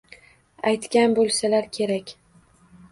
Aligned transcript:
Aytgan 0.71 1.13
bo‘lsalar 1.21 1.69
kerak? 1.79 2.17